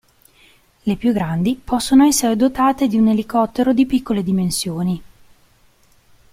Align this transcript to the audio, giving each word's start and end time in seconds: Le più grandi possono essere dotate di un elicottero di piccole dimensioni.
Le 0.81 0.95
più 0.95 1.13
grandi 1.13 1.61
possono 1.63 2.05
essere 2.07 2.35
dotate 2.35 2.87
di 2.87 2.97
un 2.97 3.09
elicottero 3.09 3.71
di 3.71 3.85
piccole 3.85 4.23
dimensioni. 4.23 5.03